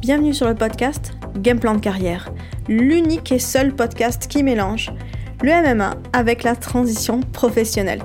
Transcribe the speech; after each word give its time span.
Bienvenue 0.00 0.32
sur 0.32 0.48
le 0.48 0.54
podcast 0.54 1.12
Game 1.36 1.60
Plan 1.60 1.74
de 1.74 1.80
carrière, 1.80 2.32
l'unique 2.68 3.32
et 3.32 3.38
seul 3.38 3.74
podcast 3.74 4.28
qui 4.28 4.42
mélange 4.42 4.94
le 5.42 5.50
MMA 5.50 5.94
avec 6.14 6.42
la 6.42 6.56
transition 6.56 7.20
professionnelle. 7.20 8.02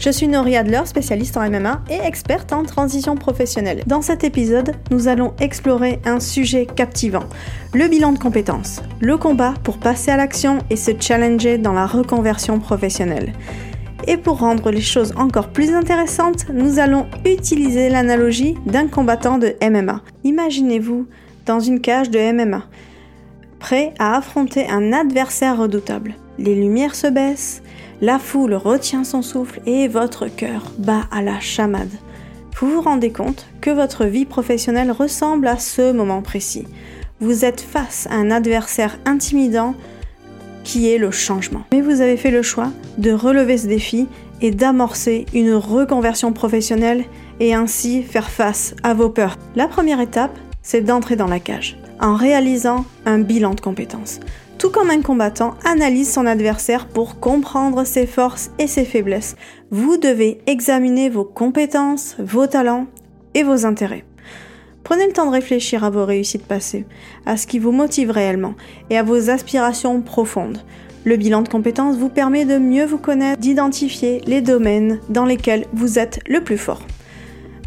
Je 0.00 0.10
suis 0.10 0.26
Nori 0.26 0.56
Adler, 0.56 0.82
spécialiste 0.84 1.36
en 1.36 1.48
MMA 1.48 1.84
et 1.90 2.04
experte 2.04 2.52
en 2.52 2.64
transition 2.64 3.14
professionnelle. 3.14 3.84
Dans 3.86 4.02
cet 4.02 4.24
épisode, 4.24 4.74
nous 4.90 5.06
allons 5.06 5.32
explorer 5.38 6.00
un 6.04 6.18
sujet 6.18 6.66
captivant, 6.66 7.24
le 7.72 7.86
bilan 7.86 8.10
de 8.10 8.18
compétences, 8.18 8.82
le 9.00 9.16
combat 9.16 9.54
pour 9.62 9.78
passer 9.78 10.10
à 10.10 10.16
l'action 10.16 10.58
et 10.70 10.76
se 10.76 10.90
challenger 10.98 11.56
dans 11.56 11.72
la 11.72 11.86
reconversion 11.86 12.58
professionnelle. 12.58 13.32
Et 14.08 14.16
pour 14.16 14.40
rendre 14.40 14.72
les 14.72 14.80
choses 14.80 15.12
encore 15.16 15.50
plus 15.50 15.72
intéressantes, 15.72 16.46
nous 16.52 16.80
allons 16.80 17.06
utiliser 17.24 17.90
l'analogie 17.90 18.56
d'un 18.66 18.88
combattant 18.88 19.38
de 19.38 19.54
MMA. 19.62 20.02
Imaginez-vous 20.24 21.06
dans 21.48 21.60
une 21.60 21.80
cage 21.80 22.10
de 22.10 22.32
MMA, 22.32 22.62
prêt 23.58 23.94
à 23.98 24.16
affronter 24.16 24.68
un 24.68 24.92
adversaire 24.92 25.58
redoutable. 25.58 26.14
Les 26.38 26.54
lumières 26.54 26.94
se 26.94 27.06
baissent, 27.06 27.62
la 28.00 28.18
foule 28.18 28.54
retient 28.54 29.02
son 29.02 29.22
souffle 29.22 29.60
et 29.66 29.88
votre 29.88 30.28
cœur 30.28 30.70
bat 30.78 31.06
à 31.10 31.22
la 31.22 31.40
chamade. 31.40 31.90
Vous 32.60 32.70
vous 32.70 32.80
rendez 32.82 33.10
compte 33.10 33.46
que 33.60 33.70
votre 33.70 34.04
vie 34.04 34.26
professionnelle 34.26 34.92
ressemble 34.92 35.48
à 35.48 35.58
ce 35.58 35.92
moment 35.92 36.22
précis. 36.22 36.66
Vous 37.20 37.44
êtes 37.44 37.60
face 37.60 38.06
à 38.10 38.14
un 38.14 38.30
adversaire 38.30 38.98
intimidant 39.06 39.74
qui 40.64 40.92
est 40.92 40.98
le 40.98 41.10
changement. 41.10 41.62
Mais 41.72 41.80
vous 41.80 42.02
avez 42.02 42.16
fait 42.16 42.30
le 42.30 42.42
choix 42.42 42.70
de 42.98 43.10
relever 43.10 43.56
ce 43.56 43.66
défi 43.66 44.06
et 44.42 44.50
d'amorcer 44.50 45.24
une 45.32 45.54
reconversion 45.54 46.32
professionnelle 46.32 47.04
et 47.40 47.54
ainsi 47.54 48.02
faire 48.02 48.28
face 48.28 48.74
à 48.82 48.92
vos 48.92 49.08
peurs. 49.08 49.36
La 49.56 49.66
première 49.66 50.00
étape, 50.00 50.36
c'est 50.62 50.82
d'entrer 50.82 51.16
dans 51.16 51.26
la 51.26 51.40
cage 51.40 51.78
en 52.00 52.14
réalisant 52.14 52.84
un 53.06 53.18
bilan 53.18 53.54
de 53.54 53.60
compétences 53.60 54.20
tout 54.58 54.70
comme 54.70 54.90
un 54.90 55.00
combattant 55.00 55.54
analyse 55.64 56.12
son 56.12 56.26
adversaire 56.26 56.86
pour 56.86 57.20
comprendre 57.20 57.84
ses 57.84 58.06
forces 58.06 58.50
et 58.58 58.66
ses 58.66 58.84
faiblesses. 58.84 59.36
Vous 59.70 59.96
devez 59.96 60.40
examiner 60.46 61.08
vos 61.08 61.24
compétences, 61.24 62.16
vos 62.18 62.46
talents 62.46 62.86
et 63.34 63.44
vos 63.44 63.64
intérêts. 63.64 64.04
Prenez 64.82 65.06
le 65.06 65.12
temps 65.12 65.26
de 65.26 65.32
réfléchir 65.32 65.84
à 65.84 65.90
vos 65.90 66.04
réussites 66.04 66.46
passées, 66.46 66.86
à 67.24 67.36
ce 67.36 67.46
qui 67.46 67.58
vous 67.58 67.72
motive 67.72 68.10
réellement 68.10 68.54
et 68.90 68.98
à 68.98 69.02
vos 69.02 69.30
aspirations 69.30 70.00
profondes. 70.00 70.64
Le 71.04 71.16
bilan 71.16 71.42
de 71.42 71.48
compétences 71.48 71.96
vous 71.96 72.08
permet 72.08 72.44
de 72.44 72.58
mieux 72.58 72.84
vous 72.84 72.98
connaître, 72.98 73.40
d'identifier 73.40 74.22
les 74.26 74.40
domaines 74.40 74.98
dans 75.08 75.24
lesquels 75.24 75.66
vous 75.72 75.98
êtes 75.98 76.20
le 76.26 76.42
plus 76.42 76.58
fort. 76.58 76.82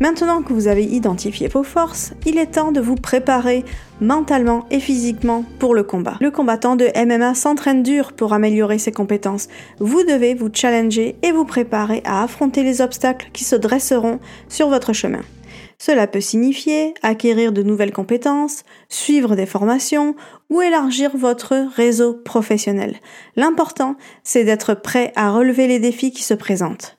Maintenant 0.01 0.41
que 0.41 0.51
vous 0.51 0.67
avez 0.67 0.83
identifié 0.83 1.47
vos 1.47 1.61
forces, 1.61 2.13
il 2.25 2.39
est 2.39 2.53
temps 2.53 2.71
de 2.71 2.81
vous 2.81 2.95
préparer 2.95 3.63
mentalement 3.99 4.65
et 4.71 4.79
physiquement 4.79 5.45
pour 5.59 5.75
le 5.75 5.83
combat. 5.83 6.17
Le 6.19 6.31
combattant 6.31 6.75
de 6.75 6.87
MMA 7.05 7.35
s'entraîne 7.35 7.83
dur 7.83 8.13
pour 8.13 8.33
améliorer 8.33 8.79
ses 8.79 8.91
compétences. 8.91 9.47
Vous 9.77 10.01
devez 10.03 10.33
vous 10.33 10.49
challenger 10.51 11.17
et 11.21 11.31
vous 11.31 11.45
préparer 11.45 12.01
à 12.03 12.23
affronter 12.23 12.63
les 12.63 12.81
obstacles 12.81 13.29
qui 13.31 13.43
se 13.43 13.55
dresseront 13.55 14.19
sur 14.49 14.69
votre 14.69 14.91
chemin. 14.91 15.21
Cela 15.77 16.07
peut 16.07 16.19
signifier 16.19 16.95
acquérir 17.03 17.51
de 17.51 17.61
nouvelles 17.61 17.93
compétences, 17.93 18.63
suivre 18.89 19.35
des 19.35 19.45
formations 19.45 20.15
ou 20.49 20.63
élargir 20.63 21.15
votre 21.15 21.67
réseau 21.75 22.15
professionnel. 22.15 22.95
L'important, 23.35 23.97
c'est 24.23 24.45
d'être 24.45 24.73
prêt 24.73 25.13
à 25.15 25.29
relever 25.29 25.67
les 25.67 25.77
défis 25.77 26.11
qui 26.11 26.23
se 26.23 26.33
présentent. 26.33 26.97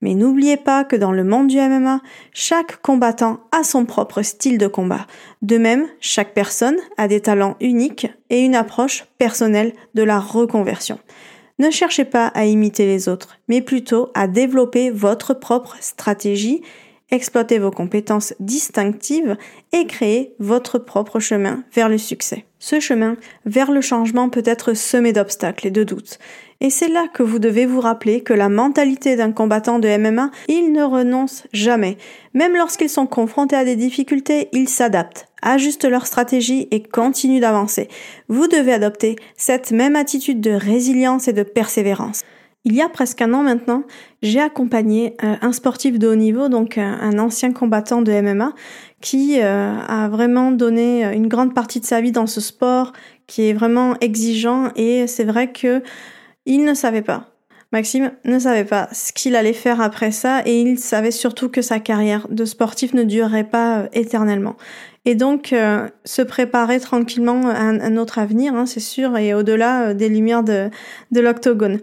Mais 0.00 0.14
n'oubliez 0.14 0.56
pas 0.56 0.84
que 0.84 0.96
dans 0.96 1.12
le 1.12 1.24
monde 1.24 1.48
du 1.48 1.58
MMA, 1.58 2.00
chaque 2.32 2.80
combattant 2.82 3.40
a 3.52 3.62
son 3.64 3.84
propre 3.86 4.22
style 4.22 4.58
de 4.58 4.66
combat. 4.66 5.06
De 5.42 5.56
même, 5.56 5.86
chaque 6.00 6.34
personne 6.34 6.76
a 6.96 7.08
des 7.08 7.20
talents 7.20 7.56
uniques 7.60 8.06
et 8.30 8.40
une 8.40 8.54
approche 8.54 9.06
personnelle 9.18 9.72
de 9.94 10.02
la 10.02 10.20
reconversion. 10.20 10.98
Ne 11.58 11.70
cherchez 11.70 12.04
pas 12.04 12.26
à 12.28 12.46
imiter 12.46 12.84
les 12.86 13.08
autres, 13.08 13.38
mais 13.48 13.60
plutôt 13.60 14.10
à 14.14 14.26
développer 14.26 14.90
votre 14.90 15.34
propre 15.34 15.76
stratégie, 15.80 16.62
exploiter 17.14 17.58
vos 17.58 17.70
compétences 17.70 18.34
distinctives 18.40 19.36
et 19.72 19.86
créer 19.86 20.34
votre 20.38 20.78
propre 20.78 21.20
chemin 21.20 21.64
vers 21.74 21.88
le 21.88 21.98
succès. 21.98 22.44
Ce 22.58 22.80
chemin 22.80 23.16
vers 23.46 23.70
le 23.70 23.80
changement 23.80 24.28
peut 24.28 24.42
être 24.44 24.74
semé 24.74 25.12
d'obstacles 25.12 25.66
et 25.66 25.70
de 25.70 25.84
doutes, 25.84 26.18
et 26.60 26.70
c'est 26.70 26.88
là 26.88 27.06
que 27.12 27.22
vous 27.22 27.38
devez 27.38 27.66
vous 27.66 27.80
rappeler 27.80 28.22
que 28.22 28.32
la 28.32 28.48
mentalité 28.48 29.16
d'un 29.16 29.32
combattant 29.32 29.78
de 29.78 29.98
MMA, 29.98 30.30
ils 30.48 30.72
ne 30.72 30.82
renoncent 30.82 31.44
jamais. 31.52 31.98
Même 32.32 32.54
lorsqu'ils 32.54 32.88
sont 32.88 33.06
confrontés 33.06 33.56
à 33.56 33.64
des 33.64 33.76
difficultés, 33.76 34.48
ils 34.52 34.68
s'adaptent, 34.68 35.28
ajustent 35.42 35.84
leur 35.84 36.06
stratégie 36.06 36.68
et 36.70 36.82
continuent 36.82 37.40
d'avancer. 37.40 37.88
Vous 38.28 38.48
devez 38.48 38.72
adopter 38.72 39.16
cette 39.36 39.72
même 39.72 39.96
attitude 39.96 40.40
de 40.40 40.52
résilience 40.52 41.28
et 41.28 41.32
de 41.32 41.42
persévérance. 41.42 42.22
Il 42.64 42.74
y 42.74 42.80
a 42.80 42.88
presque 42.88 43.20
un 43.20 43.34
an 43.34 43.42
maintenant, 43.42 43.84
j'ai 44.22 44.40
accompagné 44.40 45.16
euh, 45.22 45.34
un 45.42 45.52
sportif 45.52 45.98
de 45.98 46.08
haut 46.08 46.14
niveau, 46.14 46.48
donc 46.48 46.78
un 46.78 47.18
ancien 47.18 47.52
combattant 47.52 48.00
de 48.00 48.10
MMA, 48.10 48.54
qui 49.02 49.38
euh, 49.40 49.78
a 49.86 50.08
vraiment 50.08 50.50
donné 50.50 51.04
une 51.14 51.28
grande 51.28 51.54
partie 51.54 51.80
de 51.80 51.84
sa 51.84 52.00
vie 52.00 52.12
dans 52.12 52.26
ce 52.26 52.40
sport, 52.40 52.92
qui 53.26 53.48
est 53.48 53.52
vraiment 53.52 53.96
exigeant, 54.00 54.70
et 54.76 55.06
c'est 55.06 55.24
vrai 55.24 55.52
que 55.52 55.82
il 56.46 56.64
ne 56.64 56.74
savait 56.74 57.02
pas. 57.02 57.34
Maxime 57.74 58.12
ne 58.24 58.38
savait 58.38 58.64
pas 58.64 58.88
ce 58.92 59.12
qu'il 59.12 59.34
allait 59.34 59.52
faire 59.52 59.80
après 59.80 60.12
ça 60.12 60.42
et 60.46 60.60
il 60.60 60.78
savait 60.78 61.10
surtout 61.10 61.48
que 61.48 61.60
sa 61.60 61.80
carrière 61.80 62.28
de 62.30 62.44
sportif 62.44 62.94
ne 62.94 63.02
durerait 63.02 63.42
pas 63.50 63.80
euh, 63.80 63.88
éternellement. 63.92 64.54
Et 65.06 65.16
donc 65.16 65.52
euh, 65.52 65.88
se 66.04 66.22
préparer 66.22 66.78
tranquillement 66.78 67.48
à 67.48 67.58
un, 67.58 67.96
autre 67.96 68.20
avenir, 68.20 68.54
hein, 68.54 68.66
c'est 68.66 68.78
sûr, 68.78 69.16
et 69.16 69.34
au-delà 69.34 69.88
euh, 69.88 69.94
des 69.94 70.08
lumières 70.08 70.44
de, 70.44 70.70
de 71.10 71.20
l'octogone. 71.20 71.80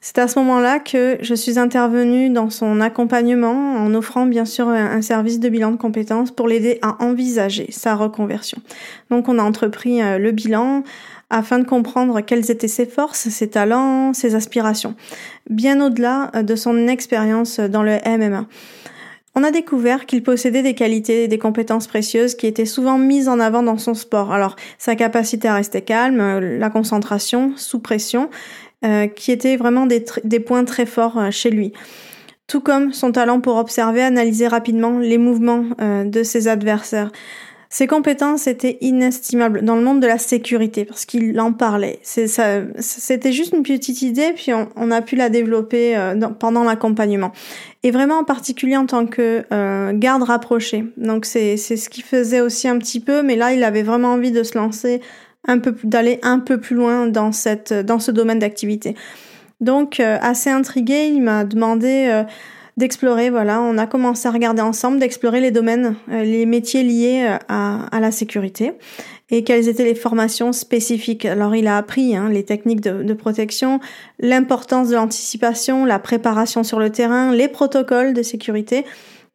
C'est 0.00 0.18
à 0.18 0.28
ce 0.28 0.38
moment-là 0.38 0.78
que 0.78 1.18
je 1.20 1.34
suis 1.34 1.58
intervenue 1.58 2.30
dans 2.30 2.50
son 2.50 2.80
accompagnement 2.80 3.74
en 3.76 3.92
offrant 3.94 4.26
bien 4.26 4.44
sûr 4.44 4.68
un 4.68 5.02
service 5.02 5.40
de 5.40 5.48
bilan 5.48 5.72
de 5.72 5.76
compétences 5.76 6.30
pour 6.30 6.46
l'aider 6.46 6.78
à 6.82 7.02
envisager 7.02 7.66
sa 7.70 7.96
reconversion. 7.96 8.58
Donc 9.10 9.28
on 9.28 9.38
a 9.38 9.42
entrepris 9.42 10.00
le 10.00 10.30
bilan 10.30 10.84
afin 11.30 11.58
de 11.58 11.64
comprendre 11.64 12.20
quelles 12.20 12.50
étaient 12.50 12.68
ses 12.68 12.86
forces, 12.86 13.28
ses 13.28 13.48
talents, 13.48 14.12
ses 14.14 14.34
aspirations, 14.34 14.94
bien 15.50 15.84
au-delà 15.84 16.30
de 16.42 16.56
son 16.56 16.86
expérience 16.88 17.60
dans 17.60 17.82
le 17.82 17.98
MMA. 18.06 18.46
On 19.34 19.44
a 19.44 19.52
découvert 19.52 20.06
qu'il 20.06 20.24
possédait 20.24 20.62
des 20.62 20.74
qualités 20.74 21.24
et 21.24 21.28
des 21.28 21.38
compétences 21.38 21.86
précieuses 21.86 22.34
qui 22.34 22.48
étaient 22.48 22.64
souvent 22.64 22.98
mises 22.98 23.28
en 23.28 23.38
avant 23.38 23.62
dans 23.62 23.78
son 23.78 23.94
sport. 23.94 24.32
Alors, 24.32 24.56
sa 24.78 24.96
capacité 24.96 25.46
à 25.46 25.54
rester 25.54 25.80
calme, 25.80 26.40
la 26.58 26.70
concentration 26.70 27.52
sous 27.54 27.78
pression, 27.78 28.30
euh, 28.32 28.67
qui 29.14 29.32
étaient 29.32 29.56
vraiment 29.56 29.86
des, 29.86 30.04
des, 30.24 30.40
points 30.40 30.64
très 30.64 30.86
forts 30.86 31.18
euh, 31.18 31.30
chez 31.30 31.50
lui. 31.50 31.72
Tout 32.46 32.60
comme 32.60 32.92
son 32.94 33.12
talent 33.12 33.40
pour 33.40 33.56
observer, 33.56 34.02
analyser 34.02 34.48
rapidement 34.48 34.98
les 34.98 35.18
mouvements 35.18 35.64
euh, 35.80 36.04
de 36.04 36.22
ses 36.22 36.48
adversaires. 36.48 37.10
Ses 37.70 37.86
compétences 37.86 38.46
étaient 38.46 38.78
inestimables 38.80 39.62
dans 39.62 39.76
le 39.76 39.82
monde 39.82 40.00
de 40.00 40.06
la 40.06 40.16
sécurité 40.16 40.86
parce 40.86 41.04
qu'il 41.04 41.38
en 41.38 41.52
parlait. 41.52 42.00
C'était 42.02 43.32
juste 43.32 43.52
une 43.52 43.62
petite 43.62 44.00
idée, 44.00 44.32
puis 44.34 44.52
on, 44.54 44.90
a 44.90 45.02
pu 45.02 45.16
la 45.16 45.28
développer 45.28 45.94
euh, 45.94 46.16
pendant 46.38 46.64
l'accompagnement. 46.64 47.32
Et 47.82 47.90
vraiment 47.90 48.20
en 48.20 48.24
particulier 48.24 48.78
en 48.78 48.86
tant 48.86 49.04
que 49.04 49.44
euh, 49.52 49.92
garde 49.92 50.22
rapproché. 50.22 50.86
Donc 50.96 51.26
c'est 51.26 51.58
ce 51.58 51.90
qu'il 51.90 52.04
faisait 52.04 52.40
aussi 52.40 52.66
un 52.66 52.78
petit 52.78 53.00
peu, 53.00 53.22
mais 53.22 53.36
là 53.36 53.52
il 53.52 53.62
avait 53.62 53.82
vraiment 53.82 54.14
envie 54.14 54.32
de 54.32 54.42
se 54.42 54.56
lancer 54.56 55.02
d'aller 55.84 56.18
un 56.22 56.40
peu 56.40 56.58
plus 56.58 56.76
loin 56.76 57.06
dans 57.06 57.32
ce 57.32 58.10
domaine 58.10 58.38
d'activité. 58.38 58.94
Donc 59.60 59.98
euh, 59.98 60.18
assez 60.20 60.50
intrigué, 60.50 61.06
il 61.06 61.22
m'a 61.22 61.44
demandé 61.44 62.24
d'explorer, 62.78 63.28
voilà, 63.28 63.60
on 63.60 63.76
a 63.76 63.88
commencé 63.88 64.28
à 64.28 64.30
regarder 64.30 64.62
ensemble, 64.62 65.00
d'explorer 65.00 65.40
les 65.40 65.50
domaines, 65.50 65.96
euh, 66.10 66.22
les 66.22 66.46
métiers 66.46 66.84
liés 66.84 67.26
euh, 67.28 67.36
à, 67.48 68.00
la 68.00 68.12
sécurité 68.12 68.72
et 69.30 69.42
quelles 69.42 69.68
étaient 69.68 69.84
les 69.84 69.96
formations 69.96 70.52
spécifiques. 70.52 71.24
Alors 71.24 71.56
il 71.56 71.66
a 71.66 71.76
appris 71.76 72.16
hein, 72.16 72.28
les 72.30 72.44
techniques 72.44 72.80
de 72.80 73.12
protection, 73.12 73.80
l'importance 74.20 74.90
de 74.90 74.94
l'anticipation, 74.94 75.84
la 75.84 75.98
préparation 75.98 76.62
sur 76.62 76.78
le 76.78 76.90
terrain, 76.90 77.34
les 77.34 77.48
protocoles 77.48 78.14
de 78.14 78.22
sécurité, 78.22 78.86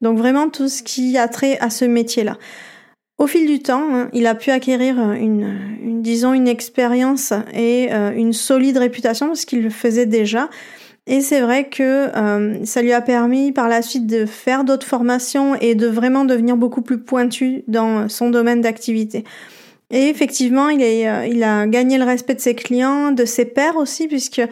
donc 0.02 0.18
vraiment 0.18 0.50
tout 0.50 0.70
ce 0.70 0.82
qui 0.82 1.18
a 1.18 1.28
trait 1.28 1.60
à 1.60 1.70
ce 1.70 1.84
métier-là. 1.84 2.38
Au 3.24 3.28
fil 3.28 3.48
du 3.48 3.60
temps, 3.60 3.88
hein, 3.96 4.10
il 4.12 4.28
a 4.28 4.36
pu 4.36 4.52
acquérir 4.52 5.00
une, 5.14 5.58
une 5.82 6.02
disons, 6.02 6.34
une 6.34 6.50
expérience 6.50 7.32
et 7.54 7.88
euh, 7.94 8.12
une 8.14 8.34
solide 8.34 8.76
réputation, 8.78 9.28
parce 9.28 9.46
qu'il 9.46 9.70
faisait 9.70 10.06
déjà, 10.06 10.50
et 11.08 11.22
c'est 11.22 11.40
vrai 11.40 11.70
que 11.70 12.10
euh, 12.18 12.66
ça 12.66 12.82
lui 12.82 12.92
a 12.92 13.00
permis 13.00 13.54
par 13.54 13.70
la 13.70 13.82
suite 13.82 14.08
de 14.08 14.26
faire 14.26 14.66
d'autres 14.66 14.86
formations 14.86 15.56
et 15.56 15.74
de 15.74 15.88
vraiment 15.88 16.26
devenir 16.26 16.58
beaucoup 16.58 16.82
plus 16.82 16.98
pointu 16.98 17.64
dans 17.70 18.10
son 18.10 18.30
domaine 18.30 18.60
d'activité. 18.60 19.24
Et 19.94 20.10
effectivement, 20.10 20.70
il, 20.70 20.82
euh, 20.82 21.46
a 21.46 21.68
gagné 21.68 21.98
le 22.00 22.04
respect 22.04 22.34
de 22.34 22.40
ses 22.42 22.56
clients, 22.56 23.12
de 23.12 23.26
ses 23.26 23.46
pairs 23.46 23.78
aussi, 23.78 24.08
puisque 24.08 24.40
euh, 24.40 24.46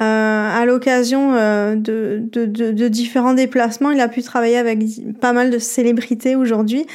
à 0.00 0.64
l'occasion 0.66 1.34
euh, 1.34 1.76
de, 1.76 2.88
différents 2.88 3.34
déplacements, 3.34 3.90
il 3.90 4.00
a 4.00 4.08
pu 4.08 4.22
travailler 4.22 4.58
avec 4.58 4.80
pas 5.20 5.32
mal 5.32 5.50
de 5.50 5.58
célébrités 5.58 6.36
aujourd'hui. 6.36 6.86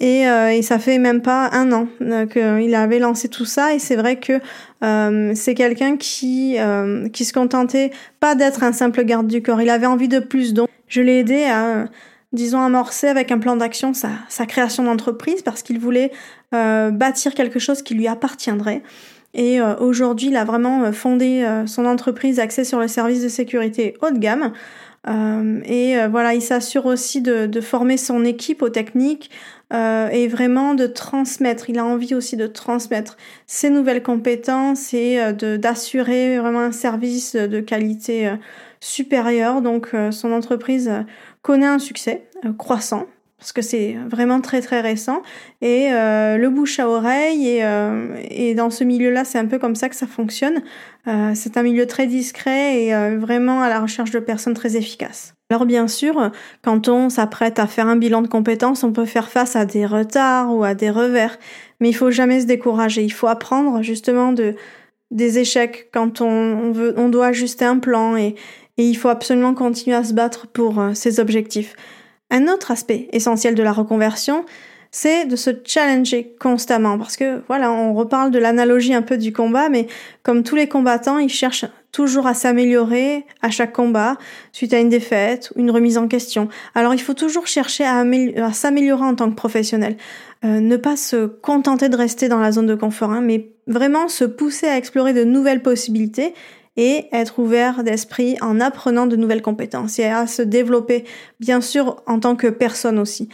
Et, 0.00 0.28
euh, 0.28 0.60
ça 0.62 0.78
fait 0.78 0.98
même 0.98 1.22
pas 1.22 1.50
un 1.52 1.70
an 1.72 1.88
qu'il 2.30 2.74
avait 2.74 2.98
lancé 2.98 3.28
tout 3.28 3.44
ça. 3.44 3.74
Et 3.74 3.78
c'est 3.78 3.96
vrai 3.96 4.18
que 4.18 4.40
c'est 5.34 5.54
quelqu'un 5.54 5.96
qui, 5.96 6.56
qui 7.12 7.24
se 7.24 7.32
contentait 7.32 7.90
pas 8.20 8.34
d'être 8.34 8.62
un 8.62 8.72
simple 8.72 9.04
garde 9.04 9.26
du 9.26 9.42
corps. 9.42 9.62
Il 9.62 9.70
avait 9.70 9.86
envie 9.86 10.08
de 10.08 10.18
plus. 10.18 10.52
Donc, 10.52 10.68
je 10.88 11.00
l'ai 11.00 11.20
aidé 11.20 11.44
à, 11.44 11.86
disons, 12.32 12.60
amorcer 12.60 13.08
avec 13.08 13.32
un 13.32 13.38
plan 13.38 13.56
d'action 13.56 13.94
sa, 13.94 14.10
sa 14.28 14.46
création 14.46 14.84
d'entreprise 14.84 15.42
parce 15.42 15.62
qu'il 15.62 15.78
voulait 15.78 16.10
bâtir 16.52 17.34
quelque 17.34 17.58
chose 17.58 17.82
qui 17.82 17.94
lui 17.94 18.08
appartiendrait. 18.08 18.82
Et 19.34 19.60
euh, 19.60 19.76
aujourd'hui, 19.76 20.28
il 20.28 20.36
a 20.36 20.44
vraiment 20.44 20.84
euh, 20.84 20.92
fondé 20.92 21.42
euh, 21.42 21.66
son 21.66 21.84
entreprise 21.86 22.38
axée 22.38 22.64
sur 22.64 22.78
le 22.78 22.86
service 22.86 23.22
de 23.22 23.28
sécurité 23.28 23.96
haut 24.00 24.10
de 24.10 24.18
gamme. 24.18 24.52
Et 25.06 25.96
voilà, 26.10 26.34
il 26.34 26.40
s'assure 26.40 26.86
aussi 26.86 27.20
de, 27.20 27.60
former 27.60 27.96
son 27.96 28.24
équipe 28.24 28.62
aux 28.62 28.70
techniques 28.70 29.30
et 29.72 30.28
vraiment 30.28 30.74
de 30.74 30.86
transmettre. 30.86 31.68
Il 31.68 31.78
a 31.78 31.84
envie 31.84 32.14
aussi 32.14 32.36
de 32.36 32.46
transmettre 32.46 33.16
ses 33.46 33.70
nouvelles 33.70 34.02
compétences 34.02 34.94
et 34.94 35.18
d'assurer 35.58 36.38
vraiment 36.38 36.60
un 36.60 36.72
service 36.72 37.36
de 37.36 37.60
qualité 37.60 38.32
supérieure. 38.80 39.60
Donc, 39.60 39.90
son 40.10 40.32
entreprise 40.32 40.90
connaît 41.42 41.66
un 41.66 41.78
succès 41.78 42.26
croissant 42.56 43.06
parce 43.44 43.52
que 43.52 43.60
c'est 43.60 43.98
vraiment 44.08 44.40
très 44.40 44.62
très 44.62 44.80
récent 44.80 45.20
et 45.60 45.92
euh, 45.92 46.38
le 46.38 46.48
bouche 46.48 46.78
à 46.78 46.88
oreille 46.88 47.46
et, 47.46 47.62
euh, 47.62 48.16
et 48.30 48.54
dans 48.54 48.70
ce 48.70 48.84
milieu-là 48.84 49.26
c'est 49.26 49.36
un 49.36 49.44
peu 49.44 49.58
comme 49.58 49.74
ça 49.74 49.90
que 49.90 49.96
ça 49.96 50.06
fonctionne. 50.06 50.62
Euh, 51.08 51.32
c'est 51.34 51.58
un 51.58 51.62
milieu 51.62 51.86
très 51.86 52.06
discret 52.06 52.84
et 52.84 52.94
euh, 52.94 53.18
vraiment 53.18 53.60
à 53.60 53.68
la 53.68 53.80
recherche 53.80 54.12
de 54.12 54.18
personnes 54.18 54.54
très 54.54 54.78
efficaces. 54.78 55.34
Alors 55.50 55.66
bien 55.66 55.88
sûr, 55.88 56.30
quand 56.62 56.88
on 56.88 57.10
s'apprête 57.10 57.58
à 57.58 57.66
faire 57.66 57.86
un 57.86 57.96
bilan 57.96 58.22
de 58.22 58.28
compétences, 58.28 58.82
on 58.82 58.94
peut 58.94 59.04
faire 59.04 59.28
face 59.28 59.56
à 59.56 59.66
des 59.66 59.84
retards 59.84 60.56
ou 60.56 60.64
à 60.64 60.72
des 60.74 60.88
revers, 60.88 61.36
mais 61.80 61.90
il 61.90 61.94
faut 61.94 62.10
jamais 62.10 62.40
se 62.40 62.46
décourager. 62.46 63.02
Il 63.02 63.12
faut 63.12 63.26
apprendre 63.26 63.82
justement 63.82 64.32
de 64.32 64.54
des 65.10 65.38
échecs 65.38 65.90
quand 65.92 66.22
on, 66.22 66.72
veut, 66.72 66.94
on 66.96 67.10
doit 67.10 67.26
ajuster 67.26 67.66
un 67.66 67.78
plan 67.78 68.16
et, 68.16 68.36
et 68.78 68.88
il 68.88 68.94
faut 68.94 69.10
absolument 69.10 69.52
continuer 69.52 69.96
à 69.96 70.02
se 70.02 70.14
battre 70.14 70.46
pour 70.46 70.82
ses 70.94 71.20
objectifs. 71.20 71.76
Un 72.34 72.48
autre 72.48 72.72
aspect 72.72 73.06
essentiel 73.12 73.54
de 73.54 73.62
la 73.62 73.70
reconversion, 73.70 74.44
c'est 74.90 75.24
de 75.24 75.36
se 75.36 75.50
challenger 75.64 76.34
constamment 76.40 76.98
parce 76.98 77.16
que 77.16 77.42
voilà, 77.46 77.70
on 77.70 77.94
reparle 77.94 78.32
de 78.32 78.40
l'analogie 78.40 78.92
un 78.92 79.02
peu 79.02 79.16
du 79.16 79.32
combat, 79.32 79.68
mais 79.68 79.86
comme 80.24 80.42
tous 80.42 80.56
les 80.56 80.66
combattants, 80.66 81.18
ils 81.18 81.28
cherchent 81.28 81.66
toujours 81.92 82.26
à 82.26 82.34
s'améliorer 82.34 83.24
à 83.40 83.50
chaque 83.50 83.72
combat 83.72 84.16
suite 84.50 84.74
à 84.74 84.80
une 84.80 84.88
défaite 84.88 85.52
ou 85.54 85.60
une 85.60 85.70
remise 85.70 85.96
en 85.96 86.08
question. 86.08 86.48
Alors 86.74 86.92
il 86.92 87.00
faut 87.00 87.14
toujours 87.14 87.46
chercher 87.46 87.84
à, 87.84 88.02
s'améliorer 88.52 89.04
en 89.04 89.14
tant 89.14 89.30
que 89.30 89.36
professionnel, 89.36 89.96
euh, 90.44 90.58
ne 90.58 90.76
pas 90.76 90.96
se 90.96 91.26
contenter 91.26 91.88
de 91.88 91.96
rester 91.96 92.26
dans 92.26 92.40
la 92.40 92.50
zone 92.50 92.66
de 92.66 92.74
confort, 92.74 93.12
hein, 93.12 93.20
mais 93.20 93.52
vraiment 93.68 94.08
se 94.08 94.24
pousser 94.24 94.66
à 94.66 94.76
explorer 94.76 95.12
de 95.12 95.22
nouvelles 95.22 95.62
possibilités 95.62 96.34
et 96.76 97.06
être 97.12 97.38
ouvert 97.38 97.84
d'esprit 97.84 98.36
en 98.40 98.60
apprenant 98.60 99.06
de 99.06 99.16
nouvelles 99.16 99.42
compétences 99.42 99.98
et 99.98 100.04
à 100.04 100.26
se 100.26 100.42
développer, 100.42 101.04
bien 101.40 101.60
sûr, 101.60 102.02
en 102.06 102.18
tant 102.18 102.36
que 102.36 102.48
personne 102.48 102.98
aussi. 102.98 103.28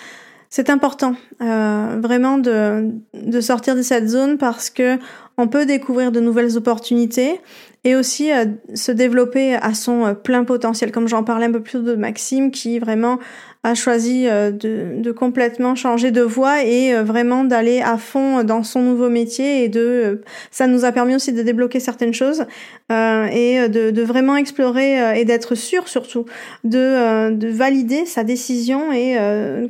C'est 0.52 0.68
important 0.68 1.14
euh, 1.40 2.00
vraiment 2.02 2.36
de, 2.36 2.90
de 3.14 3.40
sortir 3.40 3.76
de 3.76 3.82
cette 3.82 4.08
zone 4.08 4.36
parce 4.36 4.68
que 4.68 4.98
on 5.36 5.46
peut 5.46 5.64
découvrir 5.64 6.10
de 6.10 6.18
nouvelles 6.20 6.56
opportunités 6.56 7.40
et 7.84 7.96
aussi 7.96 8.32
euh, 8.32 8.46
se 8.74 8.92
développer 8.92 9.54
à 9.54 9.74
son 9.74 10.06
euh, 10.06 10.14
plein 10.14 10.44
potentiel, 10.44 10.92
comme 10.92 11.08
j'en 11.08 11.24
parlais 11.24 11.46
un 11.46 11.52
peu 11.52 11.62
plus 11.62 11.82
de 11.82 11.94
Maxime, 11.94 12.50
qui 12.50 12.78
vraiment 12.78 13.18
a 13.62 13.74
choisi 13.74 14.26
euh, 14.26 14.50
de, 14.50 15.12
complètement 15.12 15.74
changer 15.74 16.10
de 16.10 16.22
voie 16.22 16.64
et 16.64 16.94
vraiment 17.02 17.44
d'aller 17.44 17.82
à 17.82 17.98
fond 17.98 18.42
dans 18.42 18.62
son 18.62 18.80
nouveau 18.80 19.10
métier 19.10 19.64
et 19.64 19.68
de 19.68 20.22
ça 20.50 20.66
nous 20.66 20.84
a 20.84 20.92
permis 20.92 21.14
aussi 21.14 21.32
de 21.32 21.42
débloquer 21.42 21.80
certaines 21.80 22.14
choses 22.14 22.46
et 22.90 23.68
de, 23.68 23.90
de, 23.90 24.02
vraiment 24.02 24.36
explorer 24.36 25.18
et 25.18 25.24
d'être 25.24 25.54
sûr 25.54 25.88
surtout 25.88 26.24
de, 26.64 27.32
de 27.32 27.48
valider 27.48 28.06
sa 28.06 28.24
décision 28.24 28.92
et 28.92 29.16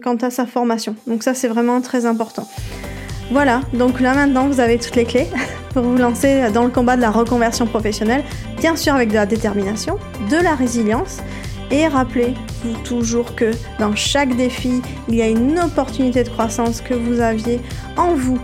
quant 0.03 0.17
à 0.17 0.31
sa 0.31 0.47
formation. 0.47 0.95
Donc 1.07 1.23
ça 1.23 1.35
c'est 1.35 1.49
vraiment 1.49 1.81
très 1.81 2.07
important. 2.07 2.47
Voilà, 3.31 3.61
donc 3.75 4.01
là 4.01 4.15
maintenant 4.15 4.49
vous 4.49 4.59
avez 4.59 4.79
toutes 4.79 4.97
les 4.97 5.05
clés 5.05 5.29
pour 5.73 5.83
vous 5.83 5.97
lancer 5.97 6.51
dans 6.53 6.65
le 6.65 6.71
combat 6.71 6.97
de 6.97 7.01
la 7.01 7.11
reconversion 7.11 7.65
professionnelle, 7.67 8.25
bien 8.59 8.75
sûr 8.75 8.95
avec 8.95 9.11
de 9.11 9.15
la 9.15 9.27
détermination, 9.27 9.99
de 10.31 10.37
la 10.37 10.57
résilience, 10.57 11.19
et 11.71 11.87
rappelez-vous 11.87 12.77
toujours 12.85 13.35
que 13.35 13.53
dans 13.79 13.95
chaque 13.95 14.37
défi, 14.37 14.83
il 15.09 15.15
y 15.15 15.23
a 15.23 15.29
une 15.29 15.59
opportunité 15.59 16.25
de 16.25 16.29
croissance 16.29 16.81
que 16.81 16.95
vous 16.95 17.21
aviez 17.21 17.61
en 17.97 18.15
vous, 18.15 18.39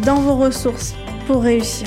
dans 0.00 0.16
vos 0.16 0.36
ressources, 0.36 0.94
pour 1.26 1.42
réussir. 1.42 1.86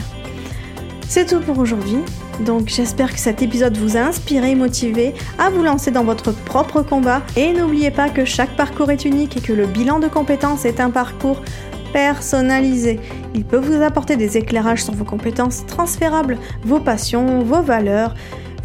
C'est 1.08 1.26
tout 1.26 1.40
pour 1.40 1.60
aujourd'hui. 1.60 2.00
Donc 2.42 2.68
j'espère 2.68 3.14
que 3.14 3.20
cet 3.20 3.42
épisode 3.42 3.78
vous 3.78 3.96
a 3.96 4.02
inspiré 4.02 4.56
motivé 4.56 5.14
à 5.40 5.50
vous 5.50 5.64
lancer 5.64 5.92
dans 5.92 6.04
votre 6.04 6.34
propre 6.34 6.82
combat. 6.82 7.22
Et 7.38 7.54
n'oubliez 7.54 7.92
pas 7.92 8.10
que 8.10 8.26
chaque 8.26 8.56
parcours 8.58 8.92
est 8.92 9.06
unique 9.06 9.38
et 9.38 9.42
que 9.42 9.54
le 9.54 9.68
bilan 9.68 10.00
de 10.00 10.08
compétences 10.08 10.66
est 10.66 10.80
un 10.80 10.90
parcours 10.90 11.42
personnalisé. 11.94 13.00
Il 13.34 13.46
peut 13.46 13.58
vous 13.58 13.82
apporter 13.82 14.18
des 14.18 14.36
éclairages 14.36 14.84
sur 14.84 14.94
vos 14.94 15.06
compétences 15.06 15.66
transférables, 15.66 16.38
vos 16.64 16.82
passions, 16.82 17.42
vos 17.44 17.62
valeurs, 17.62 18.14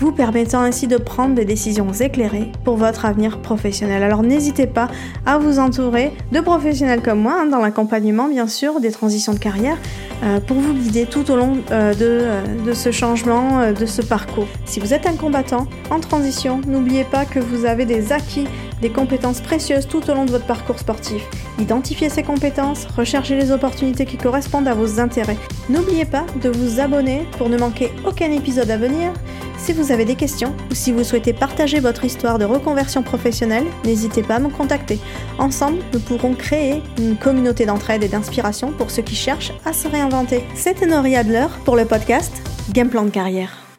vous 0.00 0.12
permettant 0.12 0.62
ainsi 0.62 0.86
de 0.86 0.96
prendre 0.96 1.34
des 1.34 1.44
décisions 1.44 1.92
éclairées 1.92 2.50
pour 2.64 2.76
votre 2.76 3.04
avenir 3.04 3.38
professionnel. 3.38 4.02
Alors 4.02 4.22
n'hésitez 4.22 4.66
pas 4.66 4.88
à 5.26 5.38
vous 5.38 5.58
entourer 5.58 6.12
de 6.32 6.40
professionnels 6.40 7.02
comme 7.02 7.20
moi, 7.20 7.36
hein, 7.40 7.46
dans 7.46 7.58
l'accompagnement 7.58 8.26
bien 8.26 8.48
sûr, 8.48 8.80
des 8.80 8.90
transitions 8.90 9.34
de 9.34 9.38
carrière, 9.38 9.76
euh, 10.22 10.40
pour 10.40 10.56
vous 10.56 10.72
guider 10.72 11.06
tout 11.06 11.30
au 11.30 11.36
long 11.36 11.58
euh, 11.70 11.94
euh, 12.00 12.42
de, 12.64 12.72
ce 12.72 12.90
changement, 12.90 13.72
de 13.72 13.86
ce 13.86 14.00
parcours. 14.00 14.46
Si 14.64 14.80
vous 14.80 14.94
êtes 14.94 15.06
un 15.06 15.14
combattant 15.14 15.66
en 15.90 16.00
transition, 16.00 16.60
n'oubliez 16.66 17.04
pas 17.04 17.26
que 17.26 17.38
vous 17.38 17.66
avez 17.66 17.84
des 17.84 18.12
acquis, 18.12 18.46
des 18.80 18.90
compétences 18.90 19.40
précieuses 19.40 19.86
tout 19.86 20.10
au 20.10 20.14
long 20.14 20.24
de 20.24 20.30
votre 20.30 20.46
parcours 20.46 20.78
sportif. 20.78 21.22
Identifiez 21.58 22.08
ces 22.08 22.22
compétences, 22.22 22.86
recherchez 22.96 23.36
les 23.36 23.50
opportunités 23.50 24.06
qui 24.06 24.16
correspondent 24.16 24.68
à 24.68 24.74
vos 24.74 24.98
intérêts. 24.98 25.36
N'oubliez 25.68 26.06
pas 26.06 26.24
de 26.42 26.48
vous 26.48 26.80
abonner 26.80 27.26
pour 27.36 27.50
ne 27.50 27.58
manquer 27.58 27.92
aucun 28.06 28.30
épisode 28.32 28.70
à 28.70 28.78
venir. 28.78 29.12
Si 29.62 29.74
vous 29.74 29.92
avez 29.92 30.04
des 30.04 30.16
questions 30.16 30.54
ou 30.70 30.74
si 30.74 30.90
vous 30.90 31.04
souhaitez 31.04 31.32
partager 31.32 31.80
votre 31.80 32.04
histoire 32.04 32.38
de 32.38 32.44
reconversion 32.44 33.02
professionnelle, 33.02 33.66
n'hésitez 33.84 34.22
pas 34.22 34.36
à 34.36 34.38
me 34.38 34.48
contacter. 34.48 34.98
Ensemble, 35.38 35.78
nous 35.92 36.00
pourrons 36.00 36.34
créer 36.34 36.82
une 36.98 37.16
communauté 37.16 37.66
d'entraide 37.66 38.02
et 38.02 38.08
d'inspiration 38.08 38.72
pour 38.72 38.90
ceux 38.90 39.02
qui 39.02 39.14
cherchent 39.14 39.52
à 39.64 39.72
se 39.72 39.86
réinventer. 39.86 40.42
C'était 40.54 40.86
Nori 40.86 41.14
Adler 41.14 41.46
pour 41.64 41.76
le 41.76 41.84
podcast 41.84 42.32
Game 42.72 42.88
Plan 42.88 43.04
de 43.04 43.10
carrière. 43.10 43.69